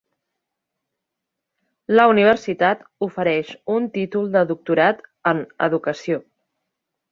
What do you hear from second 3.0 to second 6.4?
ofereix un Títol de Doctorat en Educació.